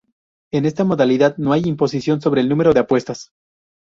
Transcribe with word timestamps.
En 0.51 0.65
esta 0.65 0.83
modalidad 0.83 1.37
no 1.37 1.53
hay 1.53 1.61
imposición 1.65 2.21
sobre 2.21 2.41
el 2.41 2.49
número 2.49 2.73
de 2.73 2.79
apuestas. 2.79 3.33